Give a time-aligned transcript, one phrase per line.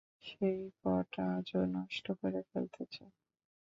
[0.25, 3.13] সেই পট আজ ও নষ্ট করে ফেলতে চায়।